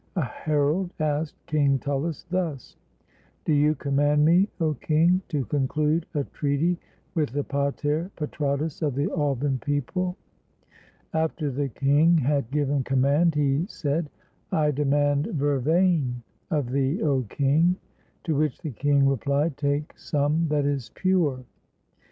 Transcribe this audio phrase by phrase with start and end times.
[0.15, 2.75] A herald asked King Tullus thus:
[3.45, 6.79] "Do you command me, 0 king, to conclude a treaty
[7.13, 10.17] with the pater patratus of the Alban people?"
[11.13, 14.09] After the king had given command, he said,"
[14.51, 17.75] I demand vervain of thee, 0 king."
[18.23, 21.43] To which the king replied, "Take some that is pure."